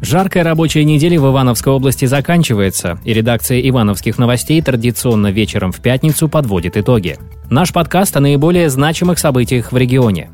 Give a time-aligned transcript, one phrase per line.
[0.00, 6.28] Жаркая рабочая неделя в Ивановской области заканчивается, и редакция «Ивановских новостей» традиционно вечером в пятницу
[6.28, 7.18] подводит итоги.
[7.50, 10.30] Наш подкаст о наиболее значимых событиях в регионе.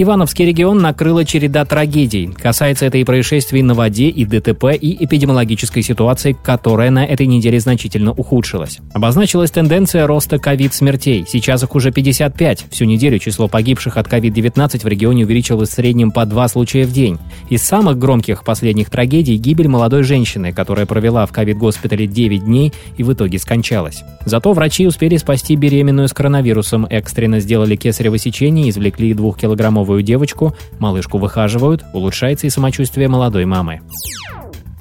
[0.00, 2.28] Ивановский регион накрыла череда трагедий.
[2.28, 7.58] Касается это и происшествий на воде, и ДТП, и эпидемиологической ситуации, которая на этой неделе
[7.58, 8.78] значительно ухудшилась.
[8.92, 11.24] Обозначилась тенденция роста ковид-смертей.
[11.26, 12.66] Сейчас их уже 55.
[12.70, 16.92] Всю неделю число погибших от ковид-19 в регионе увеличилось в среднем по два случая в
[16.92, 17.18] день.
[17.50, 23.02] Из самых громких последних трагедий– гибель молодой женщины, которая провела в ковид-госпитале 9 дней и
[23.02, 24.04] в итоге скончалась.
[24.24, 30.54] Зато врачи успели спасти беременную с коронавирусом, экстренно сделали кесарево сечение, извлекли двухкилограммовую здоровую девочку,
[30.78, 33.80] малышку выхаживают, улучшается и самочувствие молодой мамы.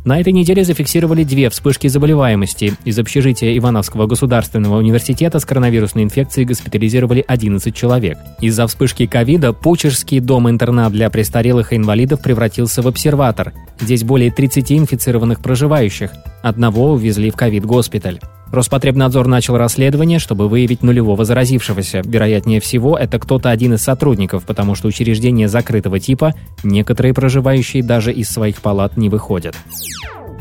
[0.04, 2.74] На этой неделе зафиксировали две вспышки заболеваемости.
[2.86, 8.18] Из общежития Ивановского государственного университета с коронавирусной инфекцией госпитализировали 11 человек.
[8.42, 13.54] Из-за вспышки ковида Пучерский дом-интернат для престарелых и инвалидов превратился в обсерватор.
[13.82, 16.12] Здесь более 30 инфицированных проживающих.
[16.42, 18.20] Одного увезли в ковид-госпиталь.
[18.52, 22.02] Роспотребнадзор начал расследование, чтобы выявить нулевого заразившегося.
[22.06, 28.14] Вероятнее всего, это кто-то один из сотрудников, потому что учреждения закрытого типа, некоторые проживающие даже
[28.14, 29.56] из своих палат не выходят.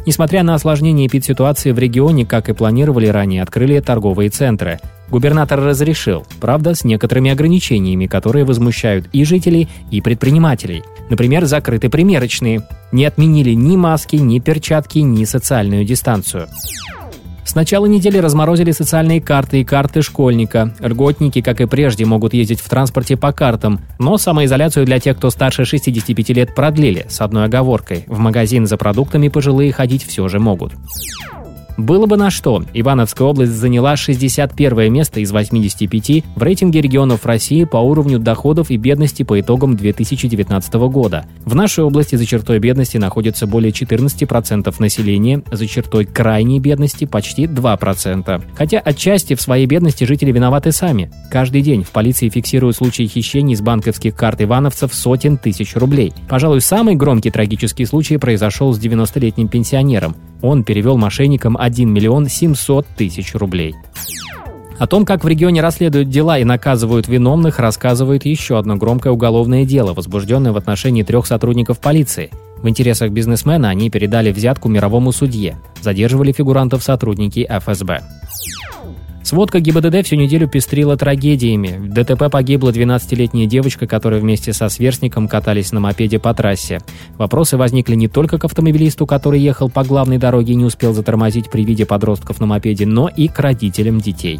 [0.07, 4.79] Несмотря на осложнение эпидситуации в регионе, как и планировали ранее, открыли торговые центры.
[5.11, 10.85] Губернатор разрешил, правда, с некоторыми ограничениями, которые возмущают и жителей, и предпринимателей.
[11.11, 12.63] Например, закрыты примерочные.
[12.93, 16.47] Не отменили ни маски, ни перчатки, ни социальную дистанцию.
[17.47, 20.75] С начала недели разморозили социальные карты и карты школьника.
[20.81, 25.31] Льготники, как и прежде, могут ездить в транспорте по картам, но самоизоляцию для тех, кто
[25.31, 28.05] старше 65 лет, продлили, с одной оговоркой.
[28.09, 30.73] В магазин за продуктами пожилые ходить все же могут.
[31.77, 32.63] Было бы на что.
[32.73, 38.77] Ивановская область заняла 61 место из 85 в рейтинге регионов России по уровню доходов и
[38.77, 41.27] бедности по итогам 2019 года.
[41.45, 47.45] В нашей области за чертой бедности находится более 14% населения, за чертой крайней бедности почти
[47.45, 48.43] 2%.
[48.55, 51.11] Хотя отчасти в своей бедности жители виноваты сами.
[51.31, 56.13] Каждый день в полиции фиксируют случаи хищений с банковских карт ивановцев сотен тысяч рублей.
[56.29, 60.17] Пожалуй, самый громкий трагический случай произошел с 90-летним пенсионером.
[60.43, 63.75] Он перевел мошенникам 1 миллион 700 тысяч рублей.
[64.79, 69.65] О том, как в регионе расследуют дела и наказывают виновных, рассказывает еще одно громкое уголовное
[69.65, 72.31] дело, возбужденное в отношении трех сотрудников полиции.
[72.59, 75.57] В интересах бизнесмена они передали взятку мировому судье.
[75.81, 78.03] Задерживали фигурантов сотрудники ФСБ.
[79.27, 81.79] Сводка ГИБДД всю неделю пестрила трагедиями.
[81.79, 86.79] В ДТП погибла 12-летняя девочка, которая вместе со сверстником катались на мопеде по трассе.
[87.19, 91.51] Вопросы возникли не только к автомобилисту, который ехал по главной дороге и не успел затормозить
[91.51, 94.39] при виде подростков на мопеде, но и к родителям детей.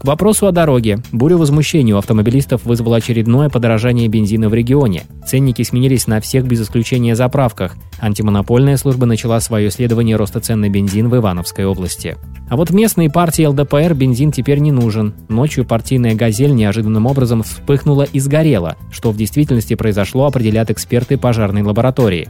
[0.00, 1.00] К вопросу о дороге.
[1.10, 5.02] Бурю возмущения у автомобилистов вызвало очередное подорожание бензина в регионе.
[5.26, 7.74] Ценники сменились на всех без исключения заправках.
[7.98, 12.16] Антимонопольная служба начала свое исследование роста цен на бензин в Ивановской области.
[12.48, 15.14] А вот местной партии ЛДПР бензин теперь не нужен.
[15.28, 21.62] Ночью партийная «Газель» неожиданным образом вспыхнула и сгорела, что в действительности произошло, определяют эксперты пожарной
[21.62, 22.28] лаборатории.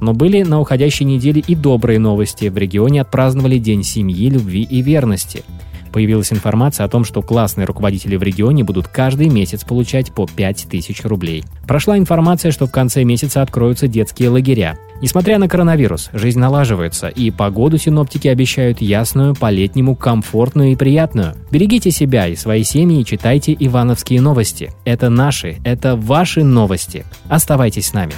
[0.00, 2.48] Но были на уходящей неделе и добрые новости.
[2.48, 5.42] В регионе отпраздновали День семьи, любви и верности–
[5.96, 11.06] Появилась информация о том, что классные руководители в регионе будут каждый месяц получать по 5000
[11.06, 11.42] рублей.
[11.66, 14.78] Прошла информация, что в конце месяца откроются детские лагеря.
[15.02, 21.34] Несмотря на коронавирус, жизнь налаживается, и погоду синоптики обещают ясную, по-летнему комфортную и приятную.
[21.50, 24.72] Берегите себя и свои семьи и читайте ивановские новости.
[24.84, 27.04] Это наши, это ваши новости.
[27.28, 28.14] Оставайтесь с нами.